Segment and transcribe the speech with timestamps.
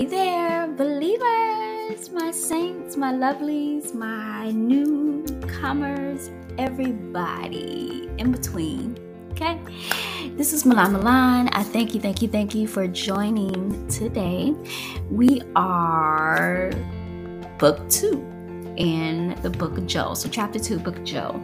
[0.00, 8.96] Hey there, believers, my saints, my lovelies, my newcomers, everybody in between.
[9.32, 9.60] Okay,
[10.38, 11.48] this is Milan Milan.
[11.48, 14.54] I thank you, thank you, thank you for joining today.
[15.10, 16.70] We are
[17.58, 18.24] book two
[18.78, 20.14] in the book of Joel.
[20.14, 21.38] So, chapter two, book of.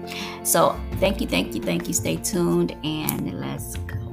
[0.45, 1.93] So, thank you, thank you, thank you.
[1.93, 4.05] Stay tuned and let's go.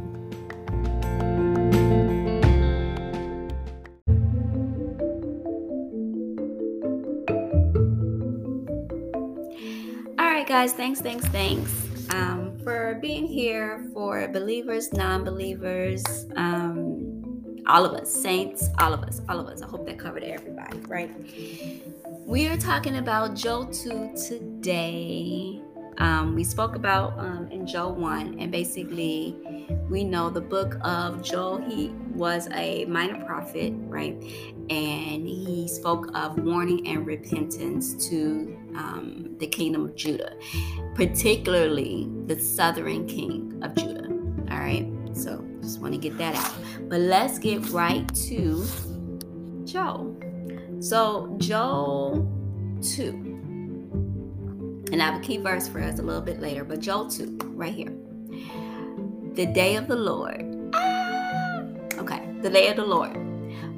[10.45, 10.73] Guys.
[10.73, 11.71] Thanks, thanks, thanks
[12.09, 16.03] um, for being here for believers, non believers,
[16.35, 19.61] um, all of us, saints, all of us, all of us.
[19.61, 21.11] I hope that covered everybody, right?
[22.25, 25.61] We are talking about Joel 2 today.
[25.99, 29.37] Um, we spoke about um, in Joel 1, and basically,
[29.89, 34.15] we know the book of Joel, he was a minor prophet, right?
[34.69, 40.35] And he spoke of warning and repentance to um, the kingdom of Judah,
[40.95, 44.09] particularly the southern king of Judah.
[44.51, 46.53] All right, so just want to get that out.
[46.89, 48.65] But let's get right to
[49.65, 50.17] Joel.
[50.79, 52.29] So, Joel
[52.81, 53.09] 2.
[54.91, 57.37] And I have a key verse for us a little bit later, but Joel 2,
[57.55, 57.93] right here.
[59.33, 60.69] The day of the Lord.
[60.73, 61.63] Ah!
[61.97, 63.32] Okay, the day of the Lord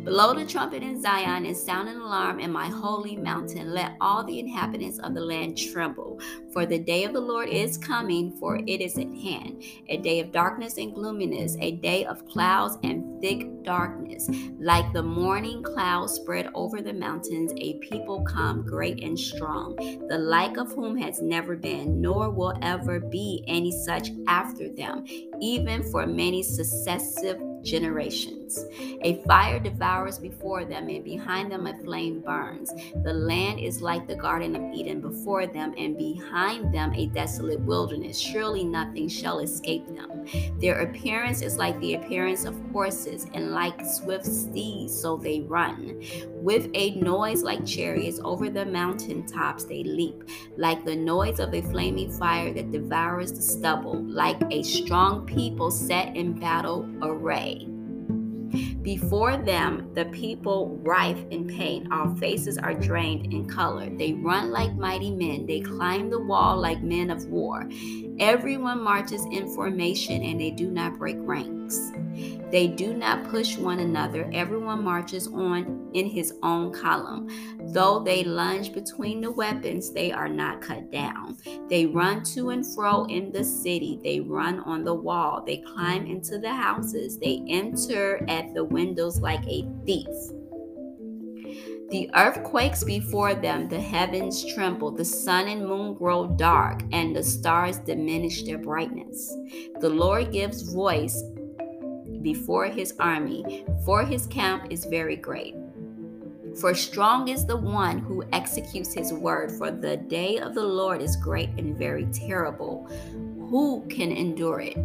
[0.05, 3.73] Blow the trumpet in Zion and sound an alarm in my holy mountain.
[3.73, 6.19] Let all the inhabitants of the land tremble.
[6.53, 9.63] For the day of the Lord is coming, for it is at hand.
[9.89, 14.29] A day of darkness and gloominess, a day of clouds and thick darkness.
[14.59, 19.75] Like the morning clouds spread over the mountains, a people come great and strong,
[20.07, 25.03] the like of whom has never been, nor will ever be any such after them,
[25.41, 28.65] even for many successive generations.
[29.01, 32.73] A fire devours before them, and behind them a flame burns.
[33.03, 37.61] The land is like the Garden of Eden before them, and behind them a desolate
[37.61, 38.17] wilderness.
[38.19, 40.25] Surely nothing shall escape them.
[40.59, 46.01] Their appearance is like the appearance of horses, and like swift steeds, so they run.
[46.45, 51.51] With a noise like chariots over the mountain tops, they leap, like the noise of
[51.55, 57.67] a flaming fire that devours the stubble, like a strong people set in battle array.
[58.83, 61.91] Before them, the people rife in pain.
[61.91, 63.89] Our faces are drained in color.
[63.89, 65.47] They run like mighty men.
[65.47, 67.67] They climb the wall like men of war.
[68.19, 71.91] Everyone marches in formation and they do not break ranks.
[72.51, 74.29] They do not push one another.
[74.33, 77.27] Everyone marches on in his own column.
[77.73, 81.37] Though they lunge between the weapons, they are not cut down.
[81.69, 83.99] They run to and fro in the city.
[84.03, 85.43] They run on the wall.
[85.45, 87.17] They climb into the houses.
[87.17, 90.07] They enter at the windows like a thief.
[91.91, 97.15] The earth quakes before them, the heavens tremble, the sun and moon grow dark, and
[97.15, 99.31] the stars diminish their brightness.
[99.81, 101.21] The Lord gives voice
[102.25, 105.53] before his army, for his camp is very great.
[106.59, 111.03] For strong is the one who executes his word, for the day of the Lord
[111.03, 112.89] is great and very terrible.
[113.51, 114.75] Who can endure it?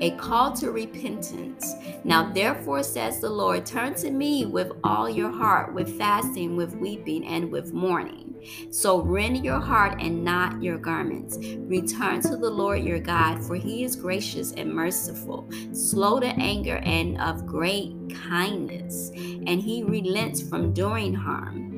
[0.00, 1.74] A call to repentance.
[2.04, 6.74] Now, therefore, says the Lord, turn to me with all your heart, with fasting, with
[6.74, 8.34] weeping, and with mourning.
[8.70, 11.38] So rend your heart and not your garments.
[11.38, 16.76] Return to the Lord your God, for he is gracious and merciful, slow to anger
[16.78, 17.94] and of great
[18.28, 21.75] kindness, and he relents from doing harm.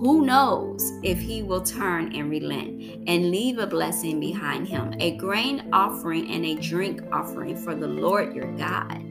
[0.00, 5.16] Who knows if he will turn and relent and leave a blessing behind him, a
[5.16, 9.02] grain offering and a drink offering for the Lord your God.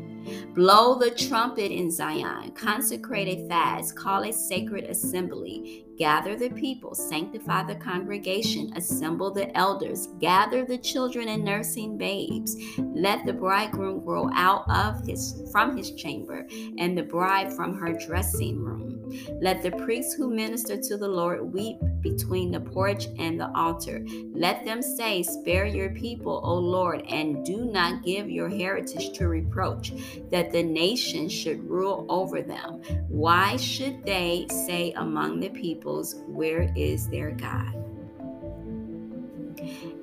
[0.53, 6.94] Blow the trumpet in Zion, consecrate a fast, call a sacred assembly, gather the people,
[6.94, 12.55] sanctify the congregation, assemble the elders, gather the children and nursing babes.
[12.78, 16.47] Let the bridegroom grow out of his from his chamber,
[16.78, 18.96] and the bride from her dressing room.
[19.41, 24.05] Let the priests who minister to the Lord weep between the porch and the altar.
[24.34, 29.28] Let them say, Spare your people, O Lord, and do not give your heritage to
[29.28, 29.93] reproach,
[30.29, 32.81] that the nation should rule over them.
[33.08, 35.49] Why should they say among the
[35.85, 37.84] peoples, Where is their God?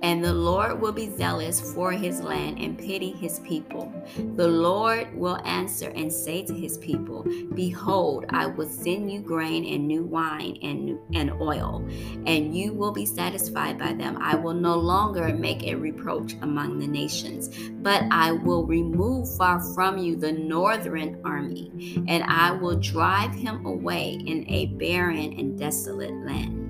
[0.02, 3.92] And the Lord will be zealous for his land and pity his people.
[4.36, 9.64] The Lord will answer and say to his people, Behold, I will send you grain
[9.64, 11.86] and new wine and, and oil,
[12.26, 14.18] and you will be satisfied by them.
[14.20, 17.50] I will no longer make a reproach among the nations,
[17.82, 23.64] but I will remove far from you the northern army, and I will drive him
[23.64, 26.61] away in a barren and desolate land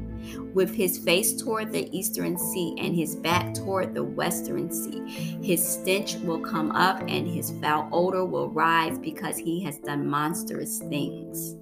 [0.54, 5.38] with his face toward the eastern sea and his back toward the western sea.
[5.42, 10.06] His stench will come up and his foul odor will rise because he has done
[10.06, 11.56] monstrous things.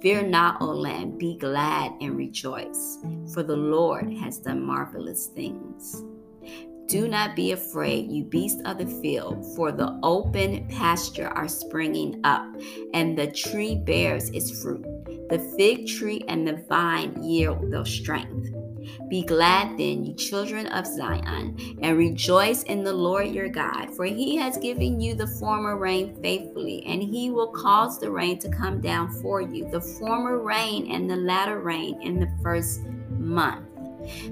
[0.00, 2.98] Fear not, O land, be glad and rejoice,
[3.34, 6.02] for the Lord has done marvelous things.
[6.86, 12.20] Do not be afraid, you beasts of the field, for the open pasture are springing
[12.24, 12.44] up,
[12.94, 14.84] and the tree bears its fruit.
[15.30, 18.52] The fig tree and the vine yield their strength.
[19.08, 24.04] Be glad then, you children of Zion, and rejoice in the Lord your God, for
[24.04, 28.48] he has given you the former rain faithfully, and he will cause the rain to
[28.48, 33.69] come down for you, the former rain and the latter rain in the first month.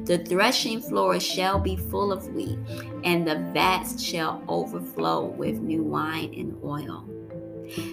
[0.04, 2.58] The threshing floor shall be full of wheat,
[3.04, 7.08] and the vats shall overflow with new wine and oil.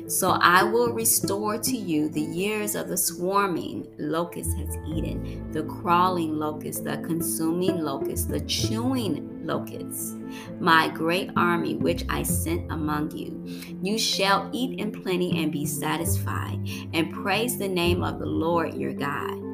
[0.07, 5.63] So I will restore to you the years of the swarming locust has eaten, the
[5.63, 10.15] crawling locust, the consuming locust, the chewing locust,
[10.59, 13.43] my great army which I sent among you.
[13.81, 16.59] You shall eat in plenty and be satisfied,
[16.93, 19.44] and praise the name of the Lord your God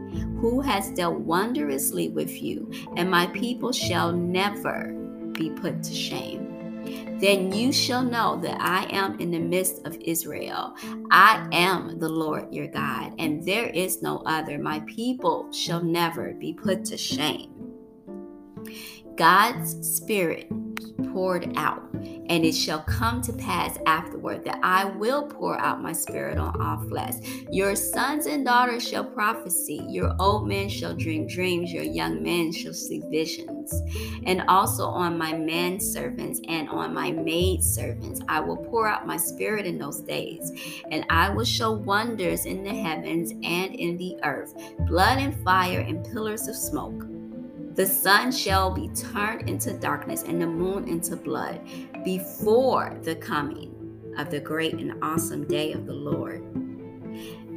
[0.42, 4.92] who has dealt wondrously with you, and my people shall never
[5.34, 7.20] be put to shame.
[7.20, 10.74] Then you shall know that I am in the midst of Israel.
[11.12, 14.58] I am the Lord your God, and there is no other.
[14.58, 17.54] My people shall never be put to shame.
[19.16, 20.48] God's Spirit
[21.12, 21.82] poured out.
[21.94, 26.60] And it shall come to pass afterward that I will pour out my spirit on
[26.62, 27.16] all flesh.
[27.52, 32.52] Your sons and daughters shall prophesy, your old men shall dream dreams, your young men
[32.52, 33.74] shall see visions.
[34.26, 39.66] And also on my manservants and on my maidservants, I will pour out my spirit
[39.66, 40.52] in those days.
[40.92, 44.54] And I will show wonders in the heavens and in the earth
[44.88, 47.11] blood and fire and pillars of smoke.
[47.76, 51.62] The sun shall be turned into darkness and the moon into blood
[52.04, 56.42] before the coming of the great and awesome day of the Lord.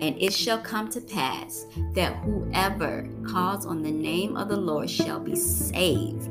[0.00, 4.88] And it shall come to pass that whoever calls on the name of the Lord
[4.88, 6.28] shall be saved.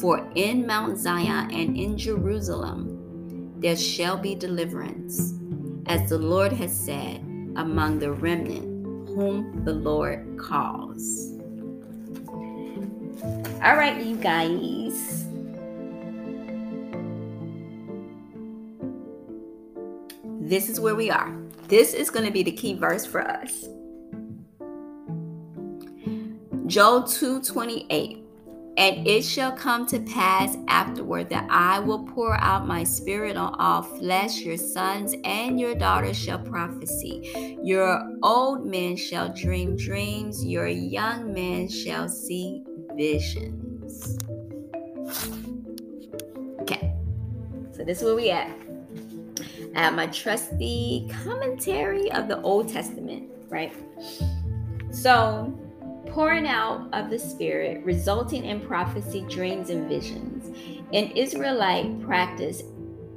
[0.00, 5.34] For in Mount Zion and in Jerusalem there shall be deliverance,
[5.86, 7.16] as the Lord has said,
[7.56, 11.39] among the remnant whom the Lord calls.
[13.22, 15.26] All right, you guys.
[20.40, 21.36] This is where we are.
[21.68, 23.68] This is going to be the key verse for us.
[26.66, 28.24] Joel 2:28
[28.76, 33.54] and it shall come to pass afterward that I will pour out my spirit on
[33.58, 34.40] all flesh.
[34.40, 37.58] Your sons and your daughters shall prophesy.
[37.62, 40.44] Your old men shall dream dreams.
[40.44, 42.64] Your young men shall see
[43.00, 44.18] visions.
[46.60, 46.92] Okay,
[47.72, 48.54] so this is where we at.
[49.74, 53.72] I my trusty commentary of the Old Testament, right?
[54.90, 55.58] So,
[56.08, 60.54] pouring out of the Spirit, resulting in prophecy, dreams, and visions.
[60.92, 62.64] In Israelite practice,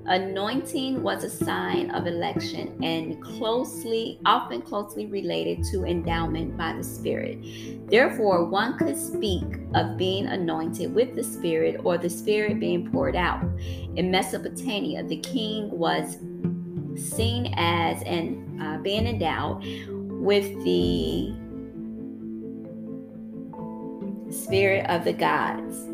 [0.05, 6.83] Anointing was a sign of election and closely, often closely related to endowment by the
[6.83, 7.39] Spirit.
[7.87, 9.45] Therefore, one could speak
[9.75, 13.43] of being anointed with the Spirit or the Spirit being poured out.
[13.95, 16.17] In Mesopotamia, the king was
[16.95, 19.63] seen as and uh, being endowed
[20.21, 21.33] with the
[24.31, 25.85] spirit of the gods,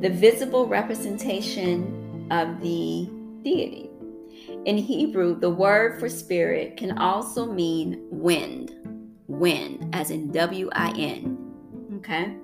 [0.00, 3.08] the visible representation of the
[3.42, 3.90] deity.
[4.64, 8.72] In Hebrew, the word for spirit can also mean wind,
[9.26, 11.38] wind, as in W I N.
[11.96, 12.36] Okay?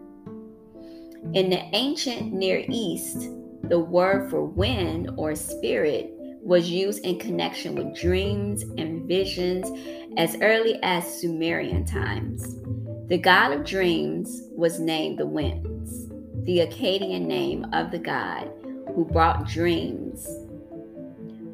[1.34, 3.28] In the ancient Near East,
[3.64, 6.12] the word for wind or spirit
[6.42, 9.66] was used in connection with dreams and visions
[10.16, 12.56] as early as Sumerian times.
[13.08, 16.08] The god of dreams was named the winds,
[16.44, 18.50] the Akkadian name of the god
[18.94, 20.28] who brought dreams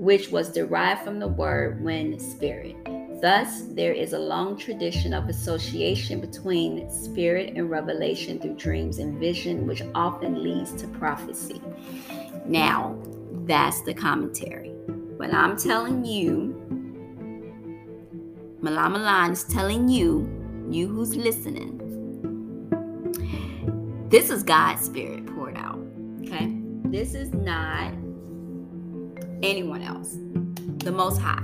[0.03, 2.75] which was derived from the word wind spirit.
[3.21, 9.21] Thus, there is a long tradition of association between spirit and revelation through dreams and
[9.21, 11.63] vision, which often leads to prophecy.
[12.45, 12.99] Now,
[13.47, 14.75] that's the commentary.
[15.19, 16.53] But I'm telling you,
[18.61, 20.29] Malam Malan is telling you,
[20.69, 21.79] you who's listening,
[24.09, 25.79] this is God's spirit poured out.
[26.23, 26.59] Okay?
[26.87, 28.02] This is not
[29.43, 30.17] anyone else.
[30.85, 31.43] The Most High.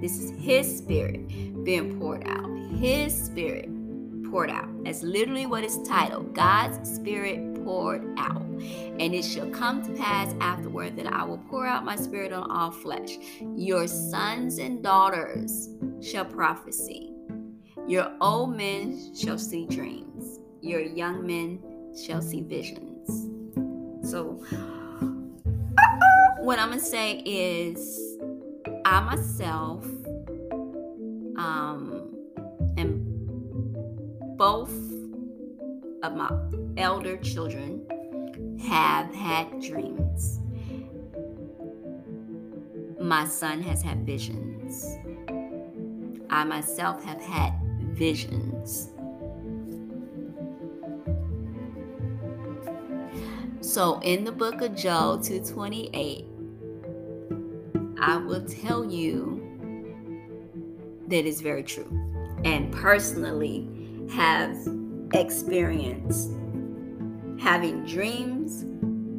[0.00, 1.28] This is His spirit
[1.64, 2.50] being poured out.
[2.78, 3.68] His spirit
[4.30, 4.68] poured out.
[4.84, 8.42] That's literally what it's titled God's spirit poured out.
[8.42, 12.50] And it shall come to pass afterward that I will pour out my spirit on
[12.50, 13.18] all flesh.
[13.54, 15.68] Your sons and daughters
[16.00, 17.12] shall prophesy.
[17.86, 20.40] Your old men shall see dreams.
[20.60, 21.60] Your young men
[21.94, 23.28] shall see visions.
[24.08, 24.42] So,
[26.42, 28.18] what I'm to say is,
[28.84, 29.84] I myself
[31.36, 32.12] um,
[32.76, 33.06] and
[34.36, 34.74] both
[36.02, 36.28] of my
[36.76, 37.86] elder children
[38.60, 40.40] have had dreams.
[43.00, 44.96] My son has had visions.
[46.28, 47.52] I myself have had
[47.92, 48.88] visions.
[53.60, 56.31] So in the book of Job 228,
[58.04, 59.40] I will tell you
[61.06, 61.88] that is very true.
[62.44, 63.68] And personally
[64.10, 64.56] have
[65.14, 66.32] experienced
[67.38, 68.64] having dreams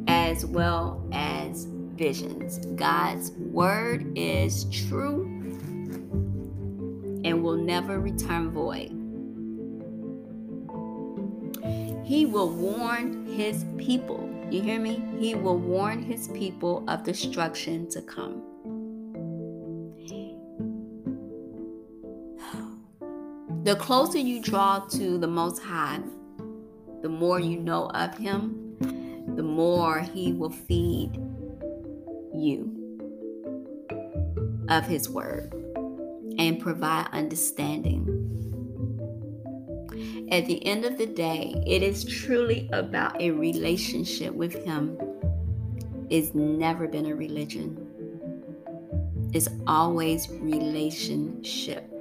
[0.06, 1.64] as well as
[1.94, 2.58] visions.
[2.76, 5.24] God's word is true
[7.24, 8.90] and will never return void.
[12.04, 14.28] He will warn his people.
[14.50, 15.02] You hear me?
[15.18, 18.42] He will warn his people of destruction to come.
[23.64, 26.00] The closer you draw to the Most High,
[27.00, 28.76] the more you know of Him,
[29.36, 31.14] the more He will feed
[32.34, 32.70] you
[34.68, 35.50] of His Word
[36.36, 38.04] and provide understanding.
[40.30, 44.98] At the end of the day, it is truly about a relationship with Him.
[46.10, 47.78] It's never been a religion,
[49.32, 51.93] it's always relationship.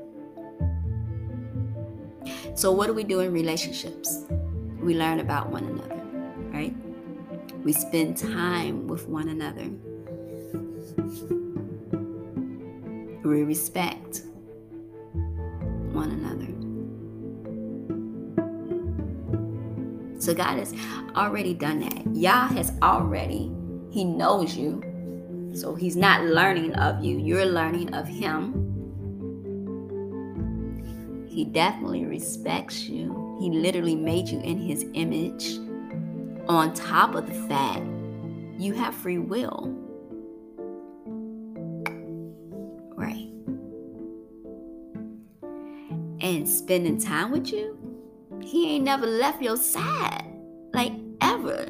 [2.55, 4.25] So, what do we do in relationships?
[4.79, 6.01] We learn about one another,
[6.51, 6.75] right?
[7.63, 9.69] We spend time with one another.
[13.23, 14.21] We respect
[15.93, 16.53] one another.
[20.19, 20.73] So God has
[21.15, 22.15] already done that.
[22.15, 23.51] Yah has already,
[23.91, 24.81] He knows you.
[25.53, 28.62] So He's not learning of you, you're learning of Him.
[31.33, 33.37] He definitely respects you.
[33.41, 35.57] He literally made you in His image.
[36.47, 37.83] On top of the fact,
[38.59, 39.75] you have free will.
[42.95, 43.31] Right.
[46.21, 47.79] And spending time with you,
[48.43, 50.31] he ain't never left your side,
[50.71, 51.65] like ever.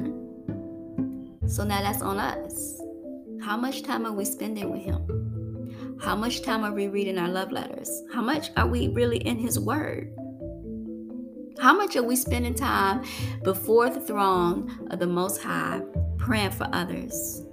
[1.46, 2.82] So now that's on us.
[3.40, 5.24] How much time are we spending with Him?
[6.04, 8.02] How much time are we reading our love letters?
[8.12, 10.14] How much are we really in His Word?
[11.58, 13.06] How much are we spending time
[13.42, 15.80] before the throne of the Most High
[16.18, 17.46] praying for others?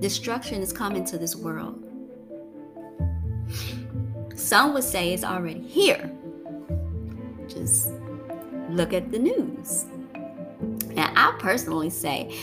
[0.00, 1.84] Destruction is coming to this world.
[4.34, 6.10] Some would say it's already here.
[7.46, 7.92] Just
[8.70, 9.84] look at the news.
[10.96, 12.36] And I personally say,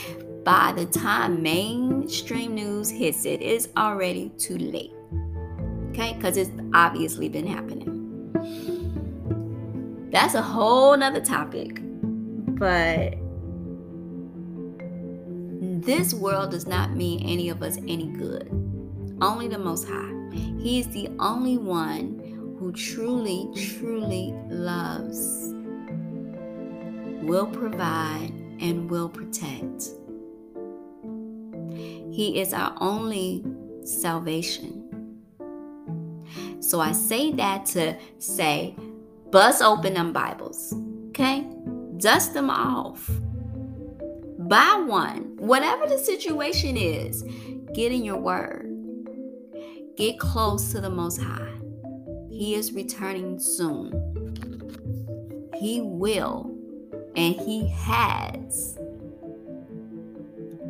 [0.44, 1.42] by the time
[2.08, 4.94] mainstream news hits it, it's already too late.
[5.90, 6.14] Okay?
[6.14, 8.30] Because it's obviously been happening.
[10.10, 11.80] That's a whole nother topic.
[12.58, 13.12] But
[15.82, 18.48] this world does not mean any of us any good.
[19.20, 20.30] Only the Most High.
[20.58, 25.52] He is the only one who truly, truly loves,
[27.22, 29.90] will provide, and will protect.
[32.18, 33.44] He is our only
[33.84, 34.74] salvation.
[36.58, 38.74] So I say that to say,
[39.30, 40.74] bust open them Bibles,
[41.10, 41.46] okay?
[41.98, 43.08] Dust them off.
[44.36, 45.36] Buy one.
[45.36, 47.22] Whatever the situation is,
[47.72, 48.66] get in your word.
[49.96, 51.54] Get close to the Most High.
[52.28, 53.92] He is returning soon.
[55.60, 56.52] He will,
[57.14, 58.76] and He has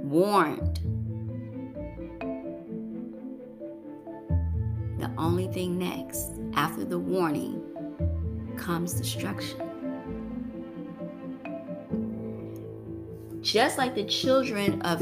[0.05, 0.81] warned.
[4.99, 7.63] The only thing next after the warning
[8.57, 9.61] comes destruction.
[13.41, 15.01] Just like the children of,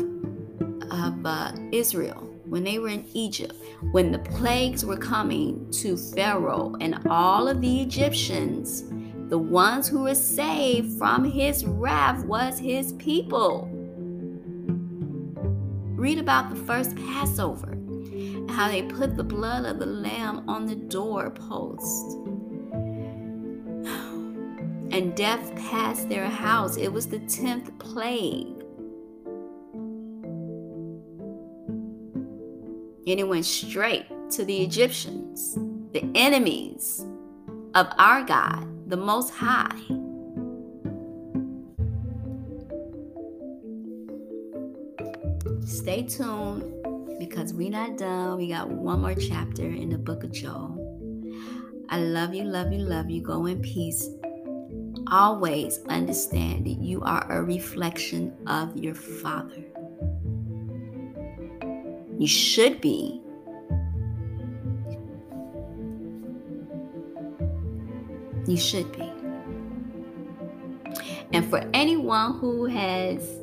[0.91, 3.55] of uh, Israel when they were in Egypt,
[3.91, 8.85] when the plagues were coming to Pharaoh and all of the Egyptians,
[9.29, 13.69] the ones who were saved from his wrath was his people.
[15.97, 17.76] Read about the first Passover,
[18.49, 22.19] how they put the blood of the lamb on the doorpost.
[24.93, 26.77] And death passed their house.
[26.77, 28.47] It was the 10th plague.
[33.09, 35.59] And it went straight to the Egyptians,
[35.93, 37.05] the enemies
[37.75, 39.77] of our God, the Most High.
[45.67, 46.76] Stay tuned
[47.19, 48.37] because we're not done.
[48.39, 50.83] We got one more chapter in the book of Joel.
[51.89, 53.23] I love you, love you, love you.
[53.23, 54.09] Go in peace.
[55.11, 59.65] Always understand that you are a reflection of your Father.
[62.19, 63.21] You should be.
[68.47, 69.13] You should be.
[71.33, 73.39] And for anyone who has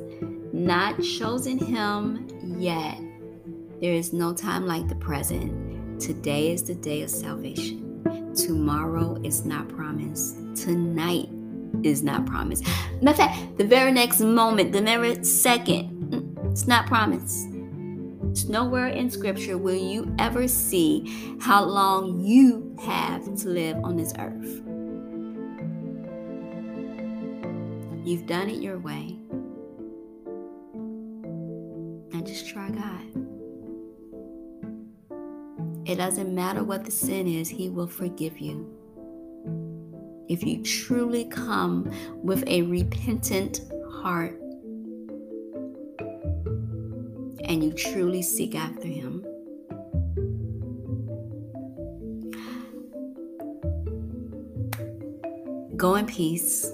[0.52, 2.28] not chosen Him
[2.58, 2.98] yet,
[3.84, 6.00] there is no time like the present.
[6.00, 8.32] Today is the day of salvation.
[8.34, 10.38] Tomorrow is not promised.
[10.56, 11.28] Tonight
[11.82, 12.64] is not promised.
[13.02, 17.46] Matter of fact, the very next moment, the very second, mm, it's not promised.
[18.30, 23.98] It's nowhere in scripture will you ever see how long you have to live on
[23.98, 24.62] this earth.
[28.02, 29.18] You've done it your way.
[35.94, 38.66] It doesn't matter what the sin is, He will forgive you.
[40.28, 41.88] If you truly come
[42.20, 44.36] with a repentant heart
[47.44, 49.24] and you truly seek after Him.
[55.76, 56.72] Go in peace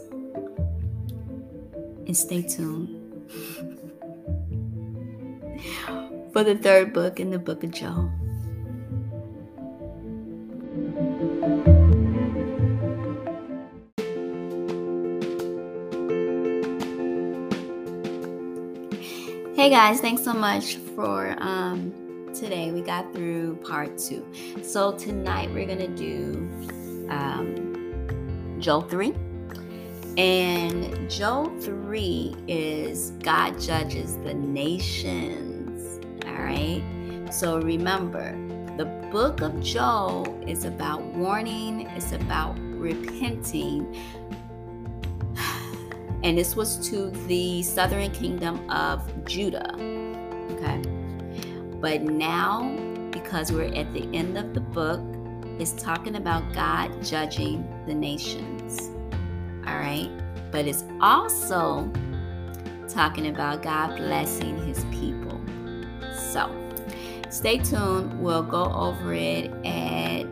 [2.06, 2.96] and stay tuned
[6.32, 8.19] for the third book in the book of Joel.
[19.70, 21.92] Guys, thanks so much for um,
[22.34, 22.72] today.
[22.72, 24.26] We got through part two.
[24.62, 26.48] So tonight we're gonna do
[27.08, 29.14] um, Joel 3.
[30.18, 36.04] And Joel 3 is God judges the nations.
[36.26, 36.82] All right.
[37.30, 38.32] So remember,
[38.76, 43.96] the book of Joel is about warning, it's about repenting
[46.22, 49.74] and this was to the southern kingdom of Judah.
[50.52, 50.82] Okay.
[51.80, 52.76] But now,
[53.10, 55.00] because we're at the end of the book,
[55.58, 58.90] it's talking about God judging the nations.
[59.66, 60.10] All right.
[60.50, 61.90] But it's also
[62.88, 65.40] talking about God blessing his people.
[66.32, 66.50] So
[67.30, 68.20] stay tuned.
[68.20, 70.24] We'll go over it at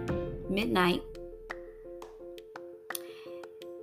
[0.50, 1.02] midnight,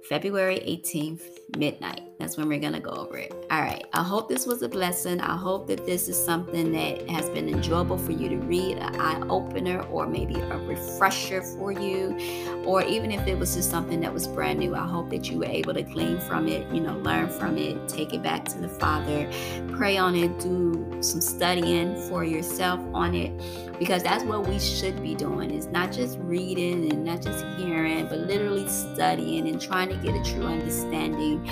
[0.09, 2.01] February 18th midnight.
[2.19, 3.31] That's when we're going to go over it.
[3.51, 3.85] All right.
[3.93, 5.19] I hope this was a blessing.
[5.19, 8.99] I hope that this is something that has been enjoyable for you to read, an
[8.99, 12.17] eye opener, or maybe a refresher for you.
[12.65, 15.39] Or even if it was just something that was brand new, I hope that you
[15.39, 18.59] were able to glean from it, you know, learn from it, take it back to
[18.59, 19.29] the Father,
[19.75, 23.31] pray on it, do some studying for yourself on it
[23.79, 28.07] because that's what we should be doing is not just reading and not just hearing
[28.07, 31.45] but literally studying and trying to get a true understanding.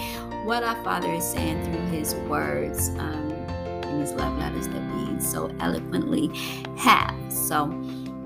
[0.46, 3.32] What our father is saying through his words um,
[3.84, 6.30] in his love letters that we so eloquently
[6.78, 7.16] have.
[7.30, 7.64] So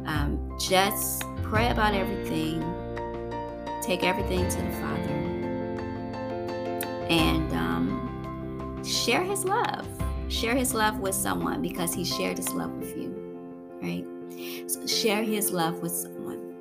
[0.05, 2.61] um, just pray about everything.
[3.81, 5.13] Take everything to the father.
[7.09, 9.87] And um, share his love.
[10.29, 13.06] Share his love with someone because he shared his love with you
[13.81, 14.05] right?
[14.67, 16.53] So share his love with someone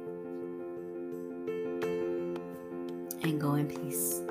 [3.22, 4.22] and go in peace.